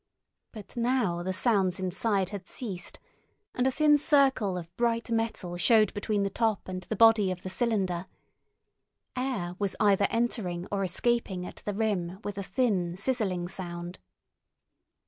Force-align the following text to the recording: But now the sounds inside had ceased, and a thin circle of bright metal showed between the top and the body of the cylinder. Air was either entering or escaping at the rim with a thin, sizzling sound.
But 0.51 0.75
now 0.75 1.21
the 1.21 1.31
sounds 1.31 1.79
inside 1.79 2.31
had 2.31 2.47
ceased, 2.47 2.99
and 3.53 3.67
a 3.67 3.71
thin 3.71 3.99
circle 3.99 4.57
of 4.57 4.75
bright 4.75 5.11
metal 5.11 5.57
showed 5.57 5.93
between 5.93 6.23
the 6.23 6.29
top 6.31 6.67
and 6.67 6.81
the 6.81 6.95
body 6.95 7.29
of 7.29 7.43
the 7.43 7.51
cylinder. 7.51 8.07
Air 9.15 9.55
was 9.59 9.75
either 9.79 10.07
entering 10.09 10.65
or 10.71 10.83
escaping 10.83 11.45
at 11.45 11.57
the 11.65 11.73
rim 11.75 12.17
with 12.23 12.39
a 12.39 12.43
thin, 12.43 12.97
sizzling 12.97 13.47
sound. 13.47 13.99